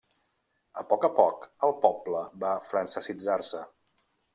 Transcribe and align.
A 0.83 0.83
poc 0.93 1.05
a 1.09 1.11
poc 1.21 1.47
el 1.69 1.75
poble 1.85 2.25
va 2.47 2.59
francesitzar-se. 2.75 3.67